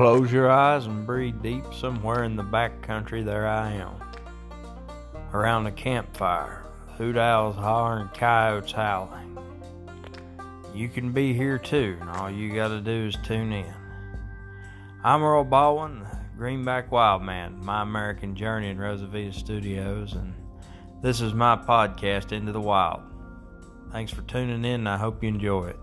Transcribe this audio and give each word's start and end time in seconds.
Close 0.00 0.32
your 0.32 0.50
eyes 0.50 0.86
and 0.86 1.06
breathe 1.06 1.42
deep. 1.42 1.62
Somewhere 1.74 2.24
in 2.24 2.34
the 2.34 2.42
back 2.42 2.80
country, 2.80 3.22
there 3.22 3.46
I 3.46 3.72
am. 3.72 3.92
Around 5.34 5.66
a 5.66 5.72
campfire, 5.72 6.64
hoot 6.96 7.18
owls 7.18 7.56
hollering, 7.56 8.08
coyotes 8.14 8.72
howling. 8.72 9.36
You 10.74 10.88
can 10.88 11.12
be 11.12 11.34
here 11.34 11.58
too, 11.58 11.98
and 12.00 12.08
all 12.08 12.30
you 12.30 12.54
gotta 12.54 12.80
do 12.80 13.08
is 13.08 13.18
tune 13.24 13.52
in. 13.52 13.74
I'm 15.04 15.22
Earl 15.22 15.44
Baldwin, 15.44 16.06
Greenback 16.34 16.90
Wild 16.90 17.22
Man, 17.22 17.62
My 17.62 17.82
American 17.82 18.34
Journey 18.34 18.70
in 18.70 18.78
Rosavita 18.78 19.34
Studios, 19.34 20.14
and 20.14 20.32
this 21.02 21.20
is 21.20 21.34
my 21.34 21.56
podcast, 21.56 22.32
Into 22.32 22.52
the 22.52 22.60
Wild. 22.62 23.02
Thanks 23.92 24.12
for 24.12 24.22
tuning 24.22 24.64
in, 24.64 24.80
and 24.80 24.88
I 24.88 24.96
hope 24.96 25.22
you 25.22 25.28
enjoy 25.28 25.66
it. 25.66 25.76